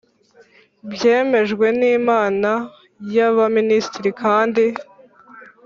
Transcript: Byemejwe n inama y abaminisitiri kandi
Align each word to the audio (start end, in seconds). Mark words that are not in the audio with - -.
Byemejwe 0.91 1.65
n 1.77 1.79
inama 1.93 2.51
y 3.15 3.17
abaminisitiri 3.27 4.09
kandi 4.21 4.63